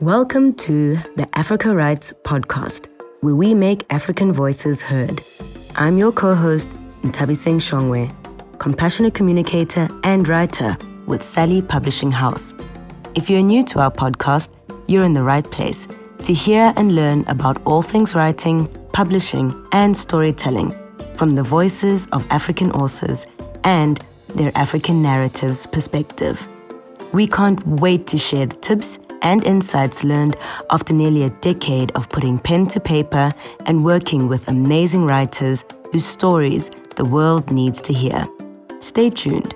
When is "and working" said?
33.66-34.28